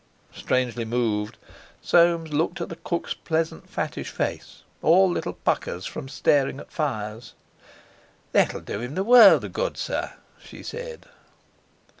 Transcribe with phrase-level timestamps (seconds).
[0.33, 1.37] Strangely moved,
[1.79, 7.35] Soames looked at the Cook's pleasant fattish face, all little puckers from staring at fires.
[8.31, 11.05] "That'll do him a world of good, sir," she said.